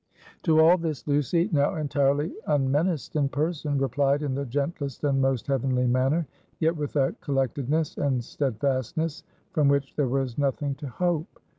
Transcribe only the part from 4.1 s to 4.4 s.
in